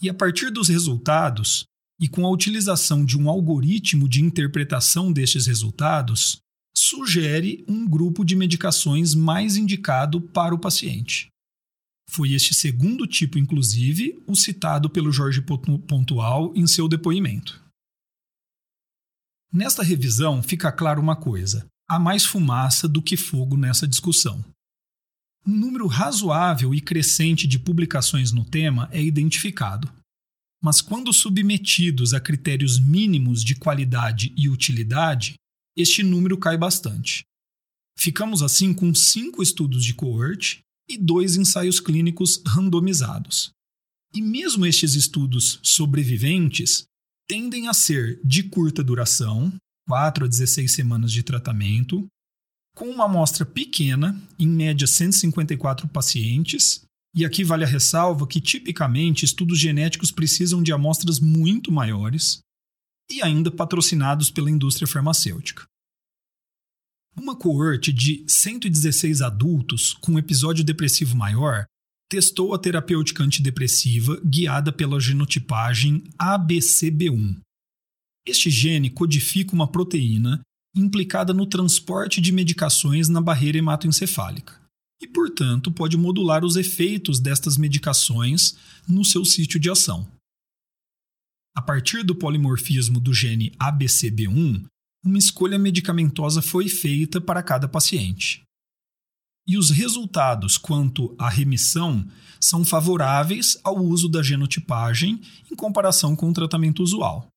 e 0.00 0.08
a 0.08 0.14
partir 0.14 0.50
dos 0.50 0.68
resultados, 0.68 1.64
e 2.00 2.08
com 2.08 2.24
a 2.24 2.30
utilização 2.30 3.04
de 3.04 3.18
um 3.18 3.28
algoritmo 3.28 4.08
de 4.08 4.22
interpretação 4.22 5.12
destes 5.12 5.46
resultados, 5.46 6.38
sugere 6.76 7.64
um 7.68 7.88
grupo 7.88 8.24
de 8.24 8.36
medicações 8.36 9.14
mais 9.14 9.56
indicado 9.56 10.20
para 10.20 10.54
o 10.54 10.58
paciente. 10.58 11.28
Foi 12.10 12.32
este 12.32 12.54
segundo 12.54 13.06
tipo, 13.06 13.38
inclusive, 13.38 14.22
o 14.26 14.34
citado 14.34 14.88
pelo 14.88 15.12
Jorge 15.12 15.42
Pontual 15.42 16.52
em 16.54 16.66
seu 16.66 16.88
depoimento. 16.88 17.62
Nesta 19.52 19.82
revisão 19.82 20.42
fica 20.42 20.70
claro 20.70 21.00
uma 21.00 21.16
coisa: 21.16 21.66
há 21.88 21.98
mais 21.98 22.24
fumaça 22.24 22.88
do 22.88 23.02
que 23.02 23.16
fogo 23.16 23.56
nessa 23.56 23.86
discussão. 23.86 24.42
Um 25.46 25.56
número 25.56 25.86
razoável 25.86 26.74
e 26.74 26.80
crescente 26.80 27.46
de 27.46 27.58
publicações 27.58 28.32
no 28.32 28.44
tema 28.44 28.88
é 28.92 29.02
identificado, 29.02 29.90
mas 30.62 30.80
quando 30.80 31.12
submetidos 31.12 32.12
a 32.12 32.20
critérios 32.20 32.78
mínimos 32.78 33.44
de 33.44 33.54
qualidade 33.54 34.32
e 34.36 34.48
utilidade, 34.48 35.34
este 35.76 36.02
número 36.02 36.36
cai 36.36 36.56
bastante. 36.56 37.22
Ficamos 37.96 38.42
assim 38.42 38.74
com 38.74 38.94
cinco 38.94 39.42
estudos 39.42 39.84
de 39.84 39.94
coorte 39.94 40.60
e 40.88 40.96
dois 40.96 41.36
ensaios 41.36 41.80
clínicos 41.80 42.42
randomizados. 42.46 43.50
E 44.14 44.22
mesmo 44.22 44.64
estes 44.64 44.94
estudos 44.94 45.60
sobreviventes 45.62 46.84
tendem 47.28 47.68
a 47.68 47.74
ser 47.74 48.20
de 48.24 48.42
curta 48.42 48.82
duração, 48.82 49.52
4 49.86 50.24
a 50.24 50.28
16 50.28 50.72
semanas 50.72 51.12
de 51.12 51.22
tratamento, 51.22 52.06
com 52.74 52.88
uma 52.88 53.04
amostra 53.04 53.44
pequena, 53.44 54.20
em 54.38 54.48
média 54.48 54.86
154 54.86 55.88
pacientes, 55.88 56.84
E 57.14 57.24
aqui 57.24 57.42
vale 57.42 57.64
a 57.64 57.66
ressalva 57.66 58.26
que, 58.26 58.40
tipicamente, 58.40 59.24
estudos 59.24 59.58
genéticos 59.58 60.10
precisam 60.10 60.62
de 60.62 60.72
amostras 60.72 61.18
muito 61.18 61.72
maiores 61.72 62.40
e 63.10 63.22
ainda 63.22 63.50
patrocinados 63.50 64.30
pela 64.30 64.50
indústria 64.50 64.86
farmacêutica. 64.86 65.64
Uma 67.16 67.36
coorte 67.36 67.92
de 67.92 68.24
116 68.28 69.22
adultos 69.22 69.94
com 69.94 70.18
episódio 70.18 70.62
depressivo 70.62 71.16
maior 71.16 71.64
testou 72.08 72.54
a 72.54 72.58
terapêutica 72.58 73.24
antidepressiva 73.24 74.20
guiada 74.24 74.72
pela 74.72 75.00
genotipagem 75.00 76.04
ABCB1. 76.18 77.40
Este 78.26 78.50
gene 78.50 78.90
codifica 78.90 79.54
uma 79.54 79.66
proteína 79.66 80.40
implicada 80.76 81.32
no 81.32 81.46
transporte 81.46 82.20
de 82.20 82.30
medicações 82.30 83.08
na 83.08 83.20
barreira 83.20 83.58
hematoencefálica 83.58 84.67
e, 85.00 85.06
portanto, 85.06 85.70
pode 85.70 85.96
modular 85.96 86.44
os 86.44 86.56
efeitos 86.56 87.20
destas 87.20 87.56
medicações 87.56 88.56
no 88.88 89.04
seu 89.04 89.24
sítio 89.24 89.58
de 89.60 89.70
ação. 89.70 90.06
A 91.56 91.62
partir 91.62 92.04
do 92.04 92.14
polimorfismo 92.14 93.00
do 93.00 93.12
gene 93.12 93.50
ABCB1, 93.58 94.64
uma 95.04 95.18
escolha 95.18 95.58
medicamentosa 95.58 96.42
foi 96.42 96.68
feita 96.68 97.20
para 97.20 97.42
cada 97.42 97.68
paciente. 97.68 98.42
E 99.46 99.56
os 99.56 99.70
resultados 99.70 100.58
quanto 100.58 101.14
à 101.18 101.28
remissão 101.28 102.06
são 102.40 102.64
favoráveis 102.64 103.58
ao 103.64 103.82
uso 103.82 104.08
da 104.08 104.22
genotipagem 104.22 105.20
em 105.50 105.56
comparação 105.56 106.14
com 106.14 106.28
o 106.28 106.32
tratamento 106.32 106.82
usual. 106.82 107.28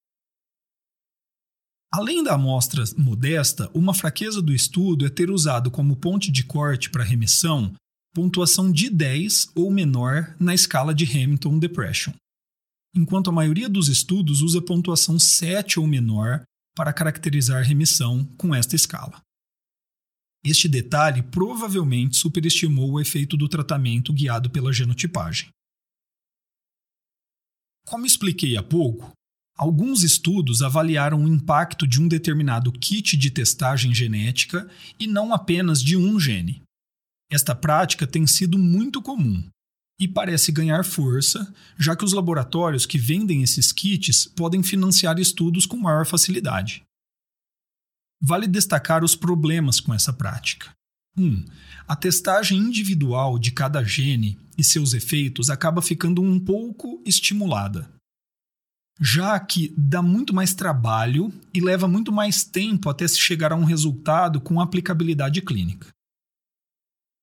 Além 1.94 2.24
da 2.24 2.36
amostra 2.36 2.84
modesta, 2.98 3.70
uma 3.74 3.94
fraqueza 3.94 4.42
do 4.42 4.54
estudo 4.54 5.06
é 5.06 5.10
ter 5.10 5.30
usado 5.30 5.70
como 5.70 5.98
ponte 5.98 6.32
de 6.32 6.44
corte 6.44 6.90
para 6.90 7.04
remissão 7.04 7.74
pontuação 8.14 8.72
de 8.72 8.90
10 8.90 9.52
ou 9.56 9.72
menor 9.72 10.36
na 10.40 10.54
escala 10.54 10.94
de 10.94 11.06
Hamilton 11.06 11.60
Depression, 11.60 12.14
enquanto 12.94 13.30
a 13.30 13.34
maioria 13.34 13.70
dos 13.70 13.88
estudos 13.88 14.42
usa 14.42 14.62
pontuação 14.62 15.18
7 15.18 15.80
ou 15.80 15.88
menor 15.88 16.44
para 16.76 16.94
caracterizar 16.94 17.64
remissão 17.64 18.26
com 18.38 18.54
esta 18.54 18.76
escala. 18.76 19.22
Este 20.44 20.68
detalhe 20.68 21.22
provavelmente 21.22 22.18
superestimou 22.18 22.92
o 22.92 23.00
efeito 23.00 23.38
do 23.38 23.48
tratamento 23.48 24.12
guiado 24.12 24.50
pela 24.50 24.74
genotipagem. 24.74 25.50
Como 27.86 28.06
expliquei 28.06 28.58
há 28.58 28.64
pouco, 28.64 29.12
Alguns 29.62 30.02
estudos 30.02 30.64
avaliaram 30.64 31.24
o 31.24 31.28
impacto 31.28 31.86
de 31.86 32.02
um 32.02 32.08
determinado 32.08 32.72
kit 32.72 33.16
de 33.16 33.30
testagem 33.30 33.94
genética 33.94 34.68
e 35.00 35.06
não 35.06 35.32
apenas 35.36 35.84
de 35.84 35.96
um 35.96 36.20
gene. 36.20 36.64
Esta 37.32 37.54
prática 37.54 38.08
tem 38.08 38.26
sido 38.26 38.58
muito 38.58 39.04
comum 39.04 39.48
e 40.00 40.08
parece 40.08 40.52
ganhar 40.52 40.84
força, 40.84 41.54
já 41.78 41.96
que 41.96 42.04
os 42.04 42.12
laboratórios 42.12 42.88
que 42.88 42.98
vendem 42.98 43.44
esses 43.44 43.72
kits 43.72 44.26
podem 44.26 44.64
financiar 44.64 45.20
estudos 45.20 45.68
com 45.68 45.78
maior 45.78 46.08
facilidade. 46.08 46.82
Vale 48.20 48.48
destacar 48.48 49.04
os 49.04 49.16
problemas 49.16 49.80
com 49.80 49.94
essa 49.94 50.12
prática. 50.12 50.72
1. 51.16 51.24
Um, 51.24 51.46
a 51.88 51.96
testagem 51.96 52.58
individual 52.58 53.38
de 53.38 53.52
cada 53.52 53.84
gene 53.84 54.40
e 54.58 54.64
seus 54.64 54.96
efeitos 54.96 55.52
acaba 55.52 55.84
ficando 55.84 56.20
um 56.20 56.40
pouco 56.40 57.00
estimulada 57.06 58.01
já 59.02 59.40
que 59.40 59.74
dá 59.76 60.00
muito 60.04 60.32
mais 60.32 60.54
trabalho 60.54 61.34
e 61.52 61.60
leva 61.60 61.88
muito 61.88 62.12
mais 62.12 62.44
tempo 62.44 62.88
até 62.88 63.08
se 63.08 63.18
chegar 63.18 63.52
a 63.52 63.56
um 63.56 63.64
resultado 63.64 64.40
com 64.40 64.62
aplicabilidade 64.62 65.42
clínica. 65.42 65.88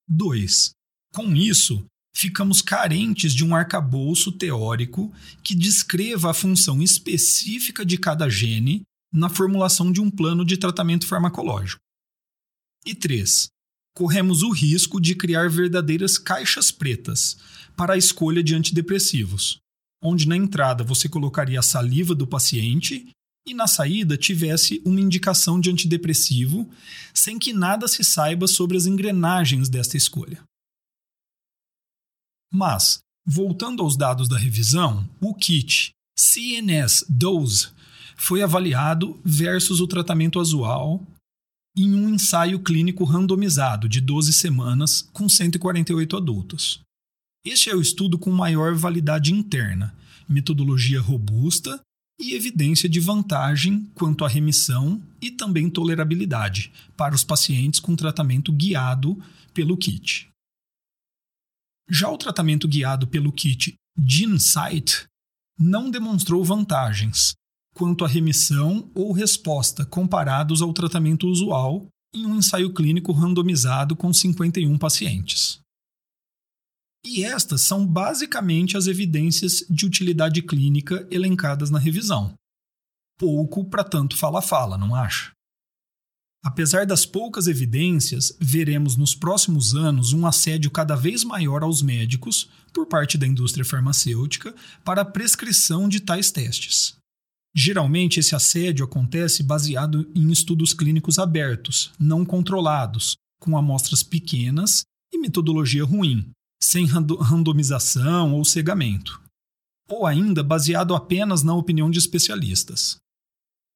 2. 0.09 0.71
Com 1.15 1.37
isso, 1.37 1.87
ficamos 2.13 2.61
carentes 2.61 3.33
de 3.33 3.45
um 3.45 3.55
arcabouço 3.55 4.33
teórico 4.33 5.15
que 5.45 5.55
descreva 5.55 6.33
a 6.33 6.35
função 6.35 6.83
específica 6.83 7.87
de 7.87 7.97
cada 7.97 8.29
gene 8.29 8.83
na 9.13 9.29
formulação 9.29 9.93
de 9.93 10.01
um 10.01 10.11
plano 10.11 10.45
de 10.45 10.57
tratamento 10.57 11.07
farmacológico. 11.07 11.81
E 12.85 12.93
3. 12.93 13.49
Corremos 13.95 14.43
o 14.43 14.51
risco 14.51 15.01
de 15.01 15.15
criar 15.15 15.49
verdadeiras 15.49 16.19
caixas 16.19 16.73
pretas 16.73 17.37
para 17.77 17.95
a 17.95 17.99
escolha 17.99 18.43
de 18.43 18.55
antidepressivos, 18.55 19.61
onde 20.03 20.27
na 20.29 20.37
entrada 20.37 20.85
você 20.85 21.09
colocaria 21.09 21.59
a 21.59 21.63
saliva 21.63 22.15
do 22.15 22.27
paciente 22.27 23.11
e 23.47 23.55
na 23.55 23.67
saída 23.67 24.17
tivesse 24.17 24.83
uma 24.85 25.01
indicação 25.01 25.59
de 25.61 25.71
antidepressivo, 25.71 26.69
sem 27.15 27.39
que 27.39 27.53
nada 27.53 27.89
se 27.89 28.05
saiba 28.05 28.47
sobre 28.47 28.77
as 28.77 28.87
engrenagens 28.87 29.69
desta 29.69 29.97
escolha. 29.97 30.43
Mas, 32.53 33.01
voltando 33.27 33.83
aos 33.83 33.97
dados 33.97 34.29
da 34.29 34.39
revisão, 34.39 35.09
o 35.21 35.35
kit 35.35 35.91
CNS 36.19 37.05
Dose 37.09 37.69
foi 38.17 38.43
avaliado 38.43 39.21
versus 39.25 39.81
o 39.81 39.87
tratamento 39.87 40.41
usual 40.41 41.07
em 41.77 41.95
um 41.95 42.09
ensaio 42.09 42.59
clínico 42.61 43.05
randomizado 43.05 43.89
de 43.89 44.01
12 44.01 44.33
semanas 44.33 45.03
com 45.13 45.29
148 45.29 46.17
adultos. 46.17 46.81
Este 47.45 47.71
é 47.71 47.75
o 47.75 47.81
estudo 47.81 48.19
com 48.19 48.31
maior 48.31 48.75
validade 48.75 49.33
interna, 49.33 49.95
metodologia 50.29 51.01
robusta 51.01 51.81
e 52.21 52.35
evidência 52.35 52.89
de 52.89 52.99
vantagem 52.99 53.91
quanto 53.95 54.25
à 54.25 54.29
remissão 54.29 55.01
e 55.23 55.31
também 55.31 55.71
tolerabilidade 55.71 56.73
para 56.97 57.15
os 57.15 57.23
pacientes 57.23 57.79
com 57.79 57.95
tratamento 57.95 58.53
guiado 58.53 59.17
pelo 59.55 59.77
kit. 59.77 60.29
Já 61.89 62.11
o 62.11 62.19
tratamento 62.19 62.67
guiado 62.69 63.07
pelo 63.07 63.33
kit 63.33 63.75
GeneSight 63.97 65.07
não 65.59 65.91
demonstrou 65.91 66.45
vantagens 66.45 67.35
quanto 67.75 68.05
à 68.05 68.09
remissão 68.09 68.91
ou 68.95 69.13
resposta 69.13 69.87
comparados 69.87 70.61
ao 70.61 70.73
tratamento 70.73 71.29
usual 71.29 71.87
em 72.13 72.27
um 72.27 72.37
ensaio 72.37 72.75
clínico 72.75 73.13
randomizado 73.13 73.95
com 73.95 74.13
51 74.13 74.77
pacientes. 74.77 75.61
E 77.05 77.25
estas 77.25 77.63
são 77.63 77.87
basicamente 77.87 78.77
as 78.77 78.87
evidências 78.87 79.65
de 79.69 79.87
utilidade 79.87 80.43
clínica 80.43 81.07
elencadas 81.11 81.71
na 81.71 81.79
revisão. 81.79 82.35
Pouco 83.19 83.65
para 83.65 83.85
tanto 83.85 84.17
fala-fala, 84.17 84.77
não 84.77 84.95
acha? 84.95 85.33
Apesar 86.45 86.87
das 86.87 87.05
poucas 87.05 87.49
evidências, 87.49 88.37
veremos 88.41 88.97
nos 88.97 89.15
próximos 89.15 89.75
anos 89.75 90.13
um 90.13 90.27
assédio 90.27 90.71
cada 90.71 90.95
vez 90.95 91.25
maior 91.25 91.63
aos 91.63 91.83
médicos, 91.83 92.49
por 92.73 92.87
parte 92.87 93.19
da 93.19 93.27
indústria 93.27 93.65
farmacêutica, 93.65 94.55
para 94.85 95.03
a 95.03 95.05
prescrição 95.05 95.89
de 95.89 96.01
tais 96.01 96.31
testes. 96.31 96.97
Geralmente, 97.55 98.21
esse 98.21 98.37
assédio 98.37 98.85
acontece 98.85 99.43
baseado 99.43 100.09
em 100.15 100.31
estudos 100.31 100.73
clínicos 100.73 101.19
abertos, 101.19 101.91
não 101.99 102.25
controlados, 102.25 103.17
com 103.41 103.57
amostras 103.57 104.03
pequenas 104.03 104.85
e 105.13 105.19
metodologia 105.19 105.85
ruim, 105.85 106.31
sem 106.61 106.87
randomização 106.87 108.35
ou 108.35 108.45
cegamento, 108.45 109.23
ou 109.89 110.07
ainda 110.07 110.43
baseado 110.43 110.95
apenas 110.95 111.43
na 111.43 111.55
opinião 111.55 111.91
de 111.91 111.99
especialistas. 111.99 112.97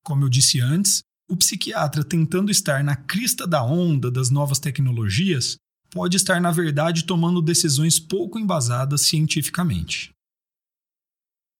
Como 0.05 0.25
eu 0.25 0.29
disse 0.29 0.61
antes, 0.61 1.03
o 1.29 1.37
psiquiatra 1.37 2.05
tentando 2.05 2.51
estar 2.51 2.83
na 2.83 2.97
crista 2.97 3.47
da 3.47 3.65
onda 3.65 4.11
das 4.11 4.29
novas 4.31 4.59
tecnologias 4.59 5.57
pode 5.91 6.17
estar, 6.17 6.41
na 6.41 6.51
verdade, 6.51 7.05
tomando 7.05 7.41
decisões 7.41 7.99
pouco 8.01 8.39
embasadas 8.39 9.03
cientificamente. 9.03 10.11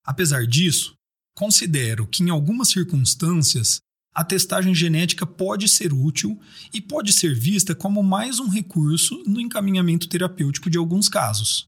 Apesar 0.05 0.47
disso, 0.47 0.95
considero 1.37 2.07
que, 2.07 2.23
em 2.23 2.31
algumas 2.31 2.69
circunstâncias, 2.69 3.81
a 4.15 4.23
testagem 4.23 4.75
genética 4.75 5.27
pode 5.27 5.69
ser 5.69 5.93
útil 5.93 6.39
e 6.73 6.81
pode 6.81 7.13
ser 7.13 7.35
vista 7.35 7.75
como 7.75 8.03
mais 8.03 8.39
um 8.39 8.49
recurso 8.49 9.23
no 9.27 9.41
encaminhamento 9.41 10.09
terapêutico 10.09 10.69
de 10.69 10.77
alguns 10.77 11.09
casos. 11.09 11.65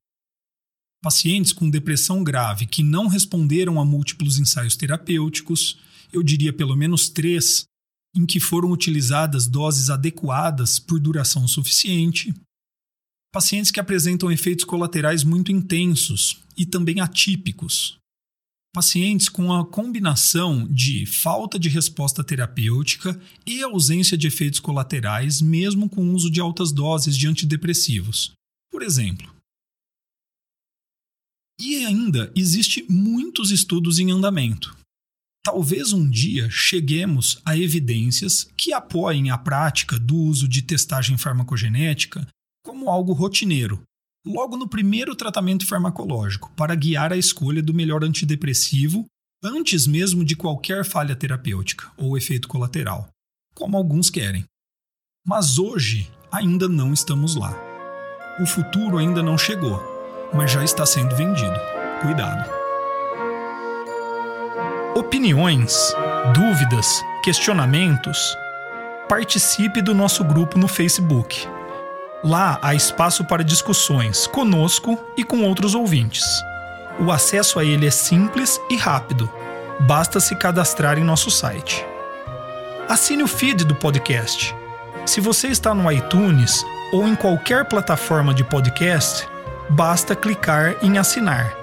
Pacientes 1.02 1.52
com 1.52 1.70
depressão 1.70 2.22
grave 2.22 2.66
que 2.66 2.82
não 2.82 3.08
responderam 3.08 3.80
a 3.80 3.84
múltiplos 3.84 4.38
ensaios 4.38 4.76
terapêuticos, 4.76 5.78
eu 6.12 6.22
diria 6.22 6.52
pelo 6.52 6.76
menos 6.76 7.08
três, 7.08 7.64
em 8.14 8.24
que 8.24 8.38
foram 8.38 8.70
utilizadas 8.70 9.46
doses 9.46 9.90
adequadas 9.90 10.78
por 10.78 11.00
duração 11.00 11.48
suficiente. 11.48 12.32
Pacientes 13.32 13.70
que 13.70 13.80
apresentam 13.80 14.30
efeitos 14.30 14.64
colaterais 14.64 15.24
muito 15.24 15.50
intensos 15.50 16.40
e 16.56 16.64
também 16.64 17.00
atípicos, 17.00 17.98
pacientes 18.74 19.28
com 19.28 19.52
a 19.52 19.64
combinação 19.64 20.66
de 20.66 21.06
falta 21.06 21.60
de 21.60 21.68
resposta 21.68 22.24
terapêutica 22.24 23.18
e 23.46 23.62
ausência 23.62 24.18
de 24.18 24.26
efeitos 24.26 24.58
colaterais, 24.58 25.40
mesmo 25.40 25.88
com 25.88 26.04
o 26.04 26.12
uso 26.12 26.28
de 26.28 26.40
altas 26.40 26.72
doses 26.72 27.16
de 27.16 27.28
antidepressivos, 27.28 28.32
por 28.72 28.82
exemplo. 28.82 29.32
E 31.60 31.86
ainda 31.86 32.32
existe 32.34 32.84
muitos 32.90 33.52
estudos 33.52 34.00
em 34.00 34.10
andamento. 34.10 34.76
Talvez 35.44 35.92
um 35.92 36.10
dia 36.10 36.50
cheguemos 36.50 37.40
a 37.44 37.56
evidências 37.56 38.50
que 38.56 38.72
apoiem 38.72 39.30
a 39.30 39.38
prática 39.38 40.00
do 40.00 40.16
uso 40.16 40.48
de 40.48 40.62
testagem 40.62 41.16
farmacogenética 41.16 42.26
como 42.64 42.90
algo 42.90 43.12
rotineiro, 43.12 43.84
logo 44.24 44.56
no 44.56 44.68
primeiro 44.68 45.14
tratamento 45.14 45.66
farmacológico, 45.66 46.50
para 46.56 46.74
guiar 46.74 47.12
a 47.12 47.16
escolha 47.16 47.62
do 47.62 47.74
melhor 47.74 48.02
antidepressivo 48.02 49.04
antes 49.42 49.86
mesmo 49.86 50.24
de 50.24 50.34
qualquer 50.34 50.84
falha 50.84 51.14
terapêutica 51.14 51.90
ou 51.98 52.16
efeito 52.16 52.48
colateral, 52.48 53.08
como 53.54 53.76
alguns 53.76 54.08
querem. 54.08 54.44
Mas 55.26 55.58
hoje 55.58 56.10
ainda 56.32 56.68
não 56.68 56.92
estamos 56.92 57.36
lá. 57.36 57.54
O 58.40 58.46
futuro 58.46 58.98
ainda 58.98 59.22
não 59.22 59.36
chegou, 59.36 59.82
mas 60.32 60.50
já 60.50 60.64
está 60.64 60.86
sendo 60.86 61.14
vendido. 61.14 61.54
Cuidado. 62.00 62.50
Opiniões, 64.96 65.94
dúvidas, 66.34 67.02
questionamentos? 67.22 68.36
Participe 69.08 69.82
do 69.82 69.94
nosso 69.94 70.24
grupo 70.24 70.58
no 70.58 70.66
Facebook. 70.66 71.46
Lá 72.24 72.58
há 72.62 72.74
espaço 72.74 73.22
para 73.22 73.44
discussões 73.44 74.26
conosco 74.26 74.98
e 75.14 75.22
com 75.22 75.42
outros 75.42 75.74
ouvintes. 75.74 76.24
O 76.98 77.12
acesso 77.12 77.58
a 77.58 77.64
ele 77.64 77.86
é 77.86 77.90
simples 77.90 78.58
e 78.70 78.76
rápido. 78.76 79.30
Basta 79.80 80.18
se 80.18 80.34
cadastrar 80.34 80.98
em 80.98 81.04
nosso 81.04 81.30
site. 81.30 81.84
Assine 82.88 83.22
o 83.22 83.28
feed 83.28 83.66
do 83.66 83.74
podcast. 83.74 84.56
Se 85.04 85.20
você 85.20 85.48
está 85.48 85.74
no 85.74 85.92
iTunes 85.92 86.64
ou 86.94 87.06
em 87.06 87.14
qualquer 87.14 87.66
plataforma 87.66 88.32
de 88.32 88.42
podcast, 88.42 89.28
basta 89.68 90.16
clicar 90.16 90.76
em 90.80 90.96
assinar 90.96 91.54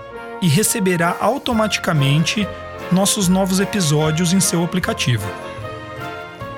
e 0.44 0.48
receberá 0.48 1.18
automaticamente 1.20 2.48
nossos 2.92 3.28
novos 3.28 3.60
episódios 3.60 4.32
em 4.32 4.40
seu 4.40 4.64
aplicativo. 4.64 5.28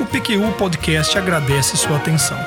O 0.00 0.06
PQU 0.06 0.52
Podcast 0.56 1.18
agradece 1.18 1.76
sua 1.76 1.96
atenção. 1.96 2.38